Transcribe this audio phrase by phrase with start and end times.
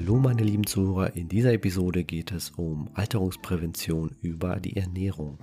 [0.00, 5.36] Hallo meine lieben Zuhörer, in dieser Episode geht es um Alterungsprävention über die Ernährung.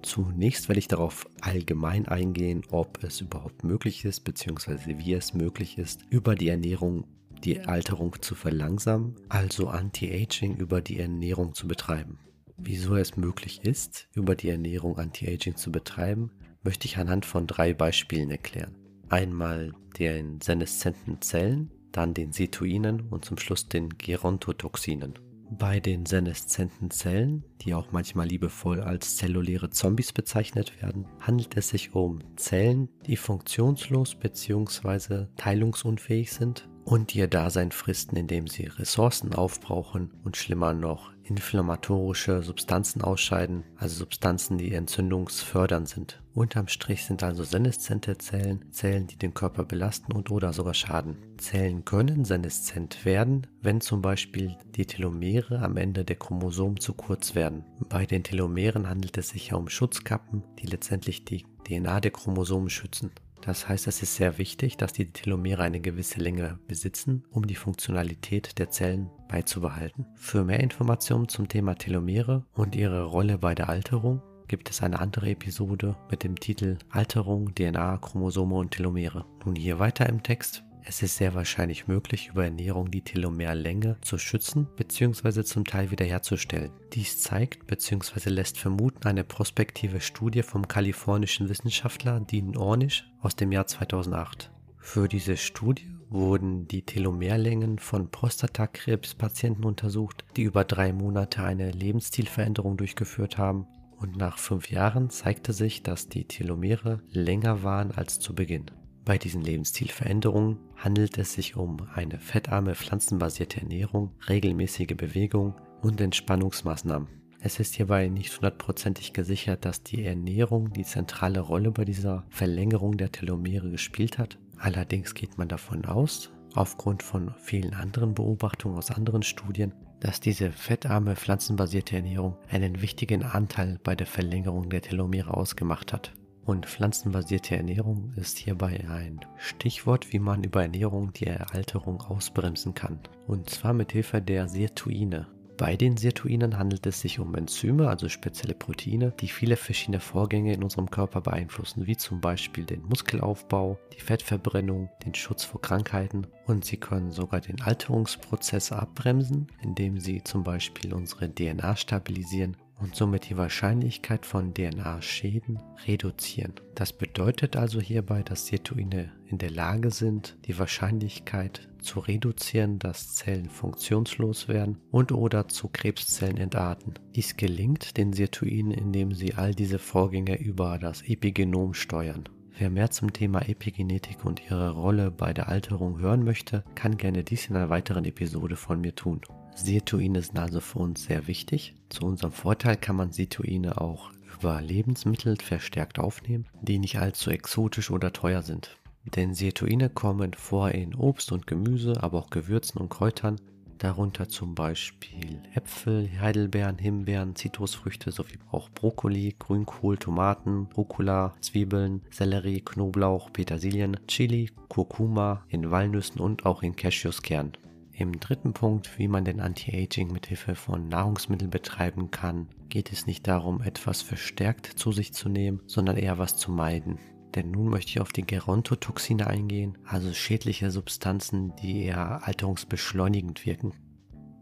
[0.00, 5.76] Zunächst werde ich darauf allgemein eingehen, ob es überhaupt möglich ist, beziehungsweise wie es möglich
[5.76, 7.04] ist, über die Ernährung
[7.44, 12.18] die Alterung zu verlangsamen, also Anti-Aging über die Ernährung zu betreiben.
[12.56, 16.30] Wieso es möglich ist, über die Ernährung Anti-Aging zu betreiben,
[16.62, 18.74] möchte ich anhand von drei Beispielen erklären.
[19.10, 25.14] Einmal den seneszenten Zellen, dann den Situinen und zum Schluss den Gerontotoxinen.
[25.52, 31.70] Bei den seneszenten Zellen, die auch manchmal liebevoll als zelluläre Zombies bezeichnet werden, handelt es
[31.70, 35.26] sich um Zellen, die funktionslos bzw.
[35.36, 43.02] teilungsunfähig sind und ihr Dasein fristen, indem sie Ressourcen aufbrauchen und schlimmer noch inflammatorische Substanzen
[43.02, 46.20] ausscheiden, also Substanzen, die entzündungsfördernd sind.
[46.34, 51.16] Unterm Strich sind also seneszente Zellen Zellen, die den Körper belasten und oder sogar schaden.
[51.38, 57.36] Zellen können seneszent werden, wenn zum Beispiel die Telomere am Ende der Chromosomen zu kurz
[57.36, 57.64] werden.
[57.88, 62.68] Bei den Telomeren handelt es sich ja um Schutzkappen, die letztendlich die DNA der Chromosomen
[62.68, 63.12] schützen.
[63.42, 67.54] Das heißt, es ist sehr wichtig, dass die Telomere eine gewisse Länge besitzen, um die
[67.54, 70.06] Funktionalität der Zellen beizubehalten.
[70.14, 74.98] Für mehr Informationen zum Thema Telomere und ihre Rolle bei der Alterung gibt es eine
[74.98, 79.24] andere Episode mit dem Titel Alterung, DNA, Chromosome und Telomere.
[79.44, 80.64] Nun hier weiter im Text.
[80.84, 85.44] Es ist sehr wahrscheinlich möglich, über Ernährung die Telomerlänge zu schützen bzw.
[85.44, 86.72] zum Teil wiederherzustellen.
[86.92, 88.30] Dies zeigt bzw.
[88.30, 94.50] lässt vermuten eine prospektive Studie vom kalifornischen Wissenschaftler Dean Ornish aus dem Jahr 2008.
[94.78, 102.76] Für diese Studie wurden die Telomerlängen von Prostatakrebspatienten untersucht, die über drei Monate eine Lebensstilveränderung
[102.76, 103.66] durchgeführt haben
[103.98, 108.70] und nach fünf Jahren zeigte sich, dass die Telomere länger waren als zu Beginn.
[109.10, 117.08] Bei diesen Lebensstilveränderungen handelt es sich um eine fettarme pflanzenbasierte Ernährung, regelmäßige Bewegung und Entspannungsmaßnahmen.
[117.40, 122.98] Es ist hierbei nicht hundertprozentig gesichert, dass die Ernährung die zentrale Rolle bei dieser Verlängerung
[122.98, 124.38] der Telomere gespielt hat.
[124.58, 130.52] Allerdings geht man davon aus, aufgrund von vielen anderen Beobachtungen aus anderen Studien, dass diese
[130.52, 136.12] fettarme pflanzenbasierte Ernährung einen wichtigen Anteil bei der Verlängerung der Telomere ausgemacht hat.
[136.50, 142.98] Und pflanzenbasierte Ernährung ist hierbei ein Stichwort, wie man über Ernährung die Eralterung ausbremsen kann.
[143.28, 145.28] Und zwar mit Hilfe der Sirtuine.
[145.56, 150.52] Bei den Sirtuinen handelt es sich um Enzyme, also spezielle Proteine, die viele verschiedene Vorgänge
[150.52, 156.26] in unserem Körper beeinflussen, wie zum Beispiel den Muskelaufbau, die Fettverbrennung, den Schutz vor Krankheiten
[156.46, 162.96] und sie können sogar den Alterungsprozess abbremsen, indem sie zum Beispiel unsere DNA stabilisieren und
[162.96, 166.54] somit die Wahrscheinlichkeit von DNA-Schäden reduzieren.
[166.74, 173.14] Das bedeutet also hierbei, dass Sirtuine in der Lage sind, die Wahrscheinlichkeit zu reduzieren, dass
[173.14, 176.94] Zellen funktionslos werden und oder zu Krebszellen entarten.
[177.14, 182.24] Dies gelingt den Sirtuinen, indem sie all diese Vorgänge über das Epigenom steuern.
[182.58, 187.24] Wer mehr zum Thema Epigenetik und ihre Rolle bei der Alterung hören möchte, kann gerne
[187.24, 189.22] dies in einer weiteren Episode von mir tun.
[189.54, 191.74] Sirtuine sind also für uns sehr wichtig.
[191.88, 197.90] Zu unserem Vorteil kann man Sirtuine auch über Lebensmittel verstärkt aufnehmen, die nicht allzu exotisch
[197.90, 198.78] oder teuer sind.
[199.16, 203.36] Denn Sirtuine kommen vor in Obst und Gemüse, aber auch Gewürzen und Kräutern,
[203.78, 212.60] darunter zum Beispiel Äpfel, Heidelbeeren, Himbeeren, Zitrusfrüchte sowie auch Brokkoli, Grünkohl, Tomaten, Rucola, Zwiebeln, Sellerie,
[212.60, 217.52] Knoblauch, Petersilien, Chili, Kurkuma, in Walnüssen und auch in Cashewskern.
[218.00, 223.06] Im dritten Punkt, wie man den Anti-Aging mit Hilfe von Nahrungsmitteln betreiben kann, geht es
[223.06, 226.98] nicht darum, etwas verstärkt zu sich zu nehmen, sondern eher was zu meiden.
[227.34, 233.74] Denn nun möchte ich auf die Gerontotoxine eingehen, also schädliche Substanzen, die eher alterungsbeschleunigend wirken.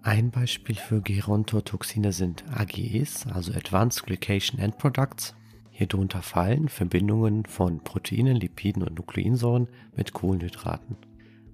[0.02, 5.34] Ein Beispiel für Gerontotoxine sind AGEs, also Advanced Glycation End Products.
[5.72, 11.07] Hier drunter fallen Verbindungen von Proteinen, Lipiden und Nukleinsäuren mit Kohlenhydraten.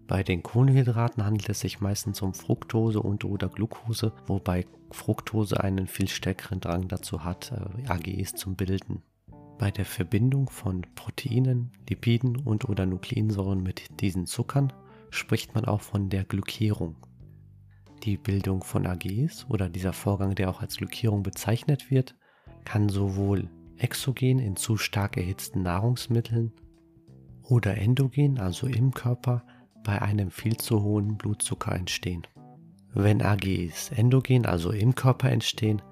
[0.07, 5.87] Bei den Kohlenhydraten handelt es sich meistens um Fructose und oder Glucose, wobei Fructose einen
[5.87, 9.03] viel stärkeren Drang dazu hat, äh, AGEs zu bilden.
[9.59, 14.73] Bei der Verbindung von Proteinen, Lipiden und oder Nukleinsäuren mit diesen Zuckern
[15.11, 16.97] spricht man auch von der Glykierung.
[18.03, 22.15] Die Bildung von AGEs oder dieser Vorgang, der auch als Glykierung bezeichnet wird,
[22.65, 23.49] kann sowohl
[23.79, 26.53] exogen in zu stark erhitzten Nahrungsmitteln
[27.43, 29.45] oder endogen, also im Körper,
[29.85, 32.27] bei einem viel zu hohen Blutzucker entstehen.
[32.93, 35.83] Wenn AGEs endogen, also im Körper entstehen,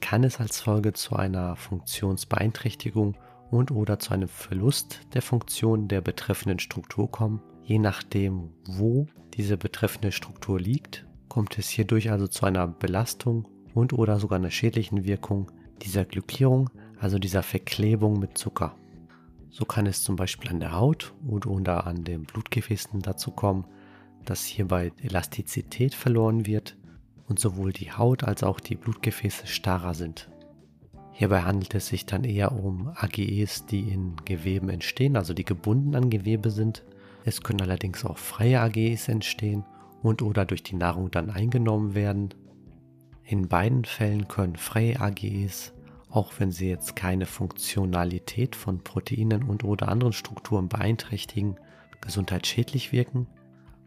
[0.00, 3.16] kann es als Folge zu einer Funktionsbeeinträchtigung
[3.50, 7.40] und oder zu einem Verlust der Funktion der betreffenden Struktur kommen.
[7.64, 13.92] Je nachdem, wo diese betreffende Struktur liegt, kommt es hierdurch also zu einer Belastung und
[13.92, 15.50] oder sogar einer schädlichen Wirkung
[15.82, 18.74] dieser Glykierung, also dieser Verklebung mit Zucker.
[19.50, 23.64] So kann es zum Beispiel an der Haut oder an den Blutgefäßen dazu kommen,
[24.24, 26.76] dass hierbei Elastizität verloren wird
[27.26, 30.28] und sowohl die Haut als auch die Blutgefäße starrer sind.
[31.12, 35.96] Hierbei handelt es sich dann eher um AGEs, die in Geweben entstehen, also die gebunden
[35.96, 36.84] an Gewebe sind.
[37.24, 39.64] Es können allerdings auch freie AGEs entstehen
[40.02, 42.34] und oder durch die Nahrung dann eingenommen werden.
[43.24, 45.72] In beiden Fällen können freie AGEs,
[46.10, 51.56] auch wenn sie jetzt keine Funktionalität von Proteinen und oder anderen Strukturen beeinträchtigen,
[52.00, 53.26] gesundheitsschädlich wirken,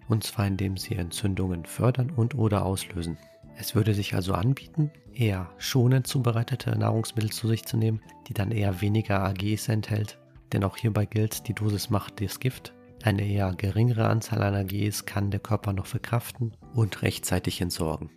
[0.07, 3.17] und zwar indem sie Entzündungen fördern und oder auslösen.
[3.57, 8.51] Es würde sich also anbieten, eher schonend zubereitete Nahrungsmittel zu sich zu nehmen, die dann
[8.51, 10.17] eher weniger AGs enthält,
[10.53, 12.73] denn auch hierbei gilt, die Dosis macht das Gift.
[13.03, 18.09] Eine eher geringere Anzahl an AGs kann der Körper noch verkraften und rechtzeitig entsorgen.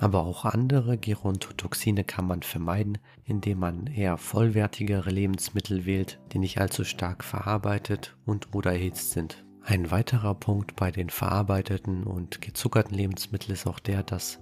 [0.00, 6.58] Aber auch andere Gerontotoxine kann man vermeiden, indem man eher vollwertigere Lebensmittel wählt, die nicht
[6.58, 9.44] allzu stark verarbeitet und oder erhitzt sind.
[9.62, 14.40] Ein weiterer Punkt bei den verarbeiteten und gezuckerten Lebensmitteln ist auch der, dass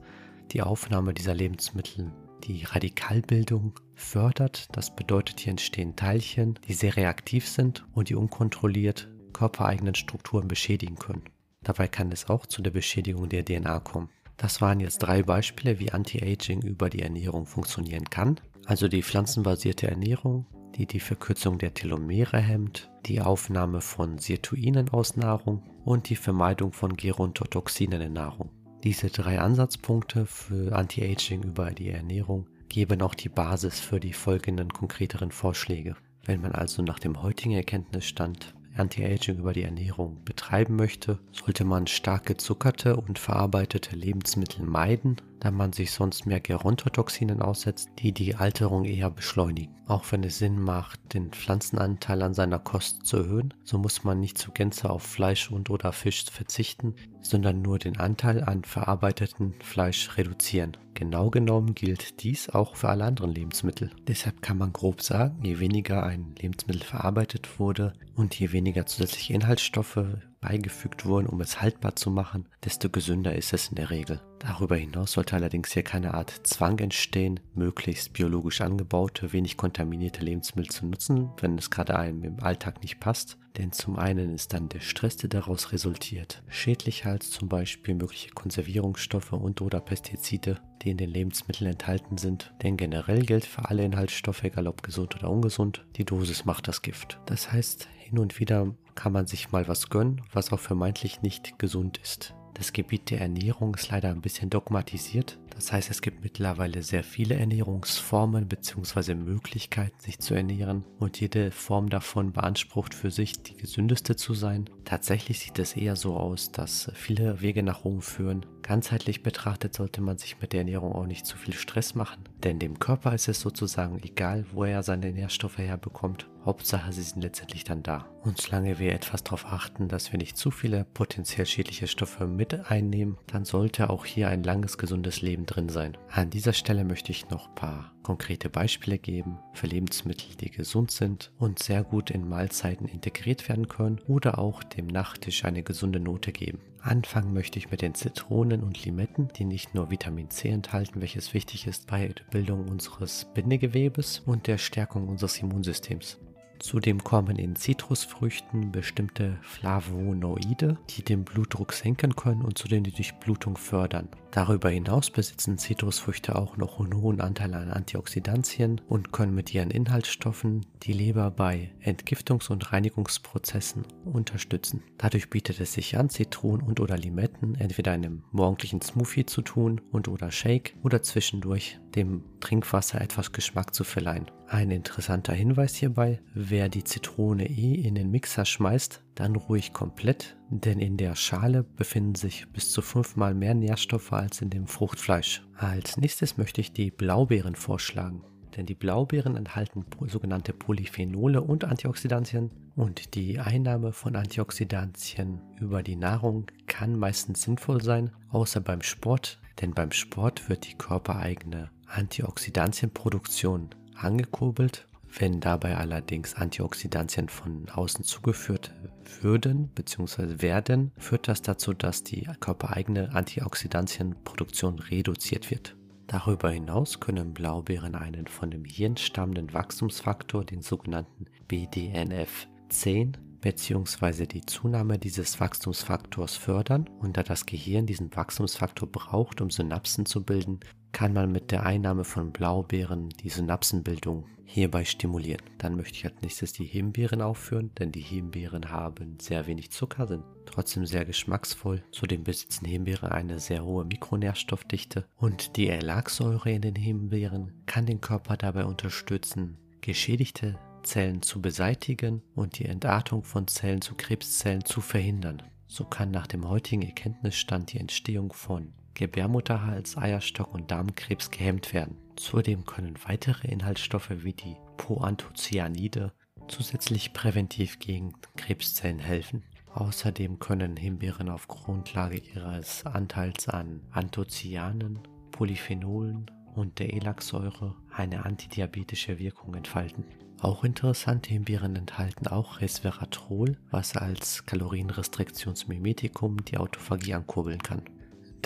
[0.52, 2.12] die Aufnahme dieser Lebensmittel
[2.44, 4.68] die Radikalbildung fördert.
[4.76, 10.96] Das bedeutet, hier entstehen Teilchen, die sehr reaktiv sind und die unkontrolliert körpereigenen Strukturen beschädigen
[10.96, 11.24] können.
[11.62, 14.08] Dabei kann es auch zu der Beschädigung der DNA kommen.
[14.38, 18.40] Das waren jetzt drei Beispiele, wie Anti-Aging über die Ernährung funktionieren kann.
[18.66, 20.46] Also die pflanzenbasierte Ernährung,
[20.76, 26.72] die die Verkürzung der Telomere hemmt, die Aufnahme von Sirtuinen aus Nahrung und die Vermeidung
[26.72, 28.50] von Gerontotoxinen in Nahrung.
[28.84, 34.72] Diese drei Ansatzpunkte für Anti-Aging über die Ernährung geben auch die Basis für die folgenden
[34.72, 35.96] konkreteren Vorschläge.
[36.24, 41.86] Wenn man also nach dem heutigen Erkenntnisstand Anti-Aging über die Ernährung betreiben möchte, sollte man
[41.86, 48.34] stark gezuckerte und verarbeitete Lebensmittel meiden, da man sich sonst mehr Gerontotoxinen aussetzt, die die
[48.34, 49.74] Alterung eher beschleunigen.
[49.86, 54.20] Auch wenn es Sinn macht, den Pflanzenanteil an seiner Kost zu erhöhen, so muss man
[54.20, 59.54] nicht zu Gänze auf Fleisch und oder Fisch verzichten, sondern nur den Anteil an verarbeiteten
[59.60, 60.76] Fleisch reduzieren.
[60.98, 63.92] Genau genommen gilt dies auch für alle anderen Lebensmittel.
[64.08, 69.32] Deshalb kann man grob sagen, je weniger ein Lebensmittel verarbeitet wurde und je weniger zusätzliche
[69.32, 70.04] Inhaltsstoffe
[70.40, 74.20] beigefügt wurden, um es haltbar zu machen, desto gesünder ist es in der Regel.
[74.38, 80.70] Darüber hinaus sollte allerdings hier keine Art Zwang entstehen, möglichst biologisch angebaute, wenig kontaminierte Lebensmittel
[80.70, 83.36] zu nutzen, wenn es gerade einem im Alltag nicht passt.
[83.56, 88.30] Denn zum einen ist dann der Stress, der daraus resultiert, schädlicher als zum Beispiel mögliche
[88.30, 92.54] Konservierungsstoffe und oder Pestizide, die in den Lebensmitteln enthalten sind.
[92.62, 96.82] Denn generell gilt für alle Inhaltsstoffe, egal ob gesund oder ungesund, die Dosis macht das
[96.82, 97.18] Gift.
[97.26, 101.58] Das heißt, hin und wieder kann man sich mal was gönnen, was auch vermeintlich nicht
[101.58, 102.34] gesund ist.
[102.54, 105.38] Das Gebiet der Ernährung ist leider ein bisschen dogmatisiert.
[105.58, 109.14] Das heißt, es gibt mittlerweile sehr viele Ernährungsformen bzw.
[109.14, 114.70] Möglichkeiten, sich zu ernähren und jede Form davon beansprucht für sich die gesündeste zu sein.
[114.84, 118.46] Tatsächlich sieht es eher so aus, dass viele Wege nach Rom führen.
[118.62, 122.60] Ganzheitlich betrachtet sollte man sich mit der Ernährung auch nicht zu viel Stress machen, denn
[122.60, 126.28] dem Körper ist es sozusagen egal, wo er seine Nährstoffe herbekommt.
[126.44, 128.06] Hauptsache, sie sind letztendlich dann da.
[128.22, 132.70] Und solange wir etwas darauf achten, dass wir nicht zu viele potenziell schädliche Stoffe mit
[132.70, 135.96] einnehmen, dann sollte auch hier ein langes, gesundes Leben drin sein.
[136.10, 140.90] An dieser Stelle möchte ich noch ein paar konkrete Beispiele geben für Lebensmittel, die gesund
[140.90, 146.00] sind und sehr gut in Mahlzeiten integriert werden können oder auch dem Nachtisch eine gesunde
[146.00, 146.60] Note geben.
[146.80, 151.34] Anfangen möchte ich mit den Zitronen und Limetten, die nicht nur Vitamin C enthalten, welches
[151.34, 156.18] wichtig ist bei der Bildung unseres Bindegewebes und der Stärkung unseres Immunsystems.
[156.60, 163.56] Zudem kommen in Zitrusfrüchten bestimmte Flavonoide, die den Blutdruck senken können und zudem die Durchblutung
[163.56, 164.08] fördern.
[164.30, 169.70] Darüber hinaus besitzen Zitrusfrüchte auch noch einen hohen Anteil an Antioxidantien und können mit ihren
[169.70, 174.82] Inhaltsstoffen die Leber bei Entgiftungs- und Reinigungsprozessen unterstützen.
[174.98, 179.40] Dadurch bietet es sich an, Zitronen und oder Limetten entweder in einem morgendlichen Smoothie zu
[179.40, 184.30] tun und oder Shake oder zwischendurch dem Trinkwasser etwas Geschmack zu verleihen.
[184.46, 190.36] Ein interessanter Hinweis hierbei, wer die Zitrone eh in den Mixer schmeißt, dann ruhig komplett,
[190.48, 195.42] denn in der Schale befinden sich bis zu fünfmal mehr Nährstoffe als in dem Fruchtfleisch.
[195.56, 198.22] Als nächstes möchte ich die Blaubeeren vorschlagen,
[198.56, 205.96] denn die Blaubeeren enthalten sogenannte Polyphenole und Antioxidantien und die Einnahme von Antioxidantien über die
[205.96, 213.70] Nahrung kann meistens sinnvoll sein, außer beim Sport, denn beim Sport wird die körpereigene Antioxidantienproduktion
[213.96, 218.72] angekurbelt Wenn dabei allerdings Antioxidantien von außen zugeführt
[219.20, 220.42] würden bzw.
[220.42, 225.76] werden, führt das dazu, dass die körpereigene Antioxidantienproduktion reduziert wird.
[226.06, 234.26] Darüber hinaus können Blaubeeren einen von dem Hirn stammenden Wachstumsfaktor, den sogenannten BDNF10, bzw.
[234.26, 240.24] die Zunahme dieses Wachstumsfaktors fördern und da das Gehirn diesen Wachstumsfaktor braucht, um Synapsen zu
[240.24, 240.60] bilden,
[240.92, 245.42] kann man mit der Einnahme von Blaubeeren die Synapsenbildung hierbei stimulieren.
[245.58, 250.06] Dann möchte ich als nächstes die Himbeeren aufführen, denn die Himbeeren haben sehr wenig Zucker,
[250.06, 251.82] sind trotzdem sehr geschmacksvoll.
[251.92, 258.00] Zudem besitzen Himbeeren eine sehr hohe Mikronährstoffdichte und die Erlagsäure in den Himbeeren kann den
[258.00, 264.80] Körper dabei unterstützen, geschädigte Zellen zu beseitigen und die Entartung von Zellen zu Krebszellen zu
[264.80, 265.42] verhindern.
[265.66, 271.96] So kann nach dem heutigen Erkenntnisstand die Entstehung von Gebärmutterhals, Eierstock und Darmkrebs gehemmt werden.
[272.16, 276.12] Zudem können weitere Inhaltsstoffe wie die Poanthocyanide
[276.48, 279.44] zusätzlich präventiv gegen Krebszellen helfen.
[279.72, 284.98] Außerdem können Himbeeren auf Grundlage ihres Anteils an Anthocyanen,
[285.30, 290.04] Polyphenolen und der Elaxsäure eine antidiabetische Wirkung entfalten.
[290.40, 297.82] Auch interessante Himbeeren enthalten auch Resveratrol, was als Kalorienrestriktionsmimetikum die Autophagie ankurbeln kann.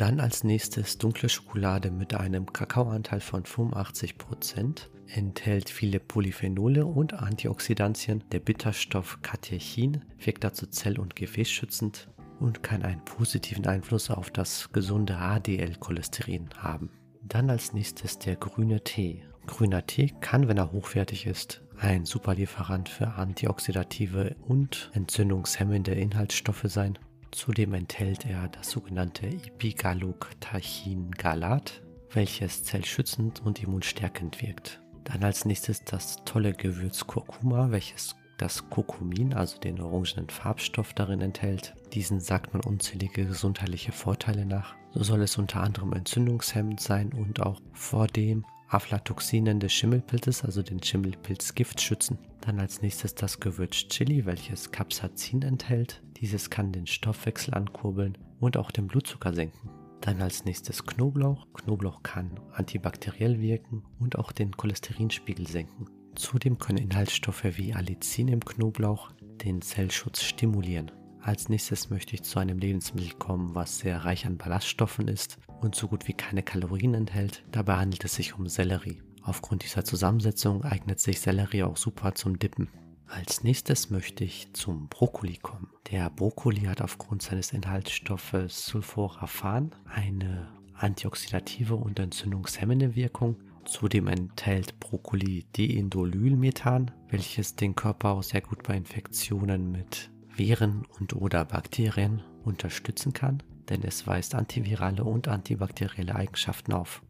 [0.03, 8.25] Dann als nächstes dunkle Schokolade mit einem Kakaoanteil von 85%, enthält viele Polyphenole und Antioxidantien.
[8.33, 12.09] Der Bitterstoff Catechin wirkt dazu zell- und gefäßschützend
[12.41, 16.91] und kann einen positiven Einfluss auf das gesunde HDL-Cholesterin haben.
[17.23, 19.23] Dann als nächstes der grüne Tee.
[19.47, 26.65] Grüner Tee kann, wenn er hochwertig ist, ein super Lieferant für antioxidative und entzündungshemmende Inhaltsstoffe
[26.65, 26.99] sein.
[27.33, 34.81] Zudem enthält er das sogenannte Ipigalloctachin-Galat, welches zellschützend und immunstärkend wirkt.
[35.05, 41.21] Dann als nächstes das tolle Gewürz Kurkuma, welches das Kurkumin, also den orangenen Farbstoff darin
[41.21, 41.75] enthält.
[41.93, 44.77] Diesen sagt man unzählige gesundheitliche Vorteile nach.
[44.93, 50.63] So soll es unter anderem entzündungshemmend sein und auch vor dem Aflatoxinen des Schimmelpilzes, also
[50.63, 52.19] den Schimmelpilzgift, schützen.
[52.41, 56.03] Dann als nächstes das Gewürz Chili, welches Capsaicin enthält.
[56.17, 59.69] Dieses kann den Stoffwechsel ankurbeln und auch den Blutzucker senken.
[60.01, 61.47] Dann als nächstes Knoblauch.
[61.53, 65.87] Knoblauch kann antibakteriell wirken und auch den Cholesterinspiegel senken.
[66.15, 69.13] Zudem können Inhaltsstoffe wie Allicin im Knoblauch
[69.45, 70.91] den Zellschutz stimulieren.
[71.23, 75.77] Als nächstes möchte ich zu einem Lebensmittel kommen, was sehr reich an Ballaststoffen ist und
[75.77, 77.45] so gut wie keine Kalorien enthält.
[77.53, 79.01] Dabei handelt es sich um Sellerie.
[79.23, 82.69] Aufgrund dieser Zusammensetzung eignet sich Sellerie auch super zum Dippen.
[83.07, 85.69] Als nächstes möchte ich zum Brokkoli kommen.
[85.93, 93.37] Der Brokkoli hat aufgrund seines Inhaltsstoffes Sulforaphan eine antioxidative und entzündungshemmende Wirkung.
[93.65, 101.15] Zudem enthält Brokkoli Deindolylmethan, welches den Körper auch sehr gut bei Infektionen mit Viren und
[101.15, 107.03] oder Bakterien unterstützen kann, denn es weist antivirale und antibakterielle Eigenschaften auf.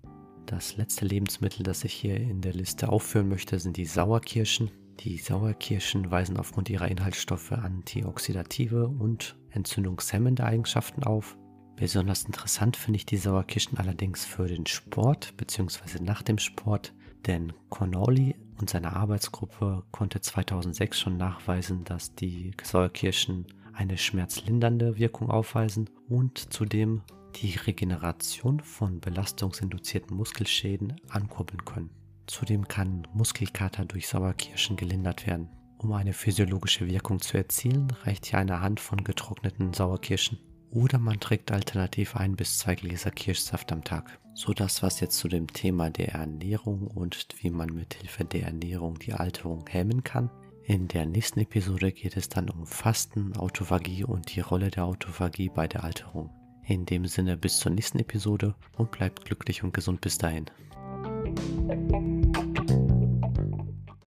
[0.47, 4.71] Das letzte Lebensmittel, das ich hier in der Liste aufführen möchte, sind die Sauerkirschen.
[5.01, 11.39] Die Sauerkirschen weisen aufgrund ihrer Inhaltsstoffe antioxidative und entzündungshemmende Eigenschaften auf.
[11.77, 16.03] Besonders interessant finde ich die Sauerkirschen allerdings für den Sport bzw.
[16.03, 16.93] nach dem Sport,
[17.27, 25.31] denn Connolly und seine Arbeitsgruppe konnte 2006 schon nachweisen, dass die Säuerkirschen eine schmerzlindernde Wirkung
[25.31, 27.03] aufweisen und zudem
[27.37, 31.91] die Regeneration von belastungsinduzierten Muskelschäden ankurbeln können.
[32.27, 35.49] Zudem kann Muskelkater durch Sauerkirschen gelindert werden.
[35.79, 40.39] Um eine physiologische Wirkung zu erzielen, reicht hier eine Hand von getrockneten Sauerkirschen.
[40.71, 44.22] Oder man trägt alternativ ein bis zwei Gläser Kirschsaft am Tag.
[44.35, 48.45] So das was jetzt zu dem Thema der Ernährung und wie man mit Hilfe der
[48.45, 50.31] Ernährung die Alterung hemmen kann.
[50.65, 55.51] In der nächsten Episode geht es dann um Fasten, Autophagie und die Rolle der Autophagie
[55.51, 56.31] bei der Alterung.
[56.65, 60.47] In dem Sinne bis zur nächsten Episode und bleibt glücklich und gesund bis dahin.